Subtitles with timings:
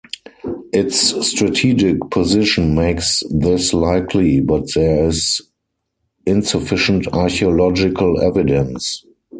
[0.73, 5.43] Its strategic position makes this likely, but there is
[6.25, 9.05] insufficient archaeological evidence.